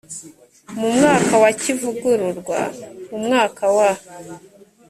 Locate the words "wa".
1.43-1.51, 3.77-3.91